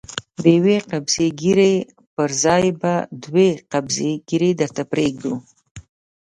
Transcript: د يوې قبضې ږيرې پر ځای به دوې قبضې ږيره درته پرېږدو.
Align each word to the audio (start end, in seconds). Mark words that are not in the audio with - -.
د 0.41 0.43
يوې 0.57 0.77
قبضې 0.91 1.25
ږيرې 1.41 1.73
پر 2.15 2.29
ځای 2.43 2.65
به 2.81 2.93
دوې 3.23 3.49
قبضې 3.71 4.11
ږيره 4.29 4.49
درته 4.61 4.83
پرېږدو. 4.91 5.33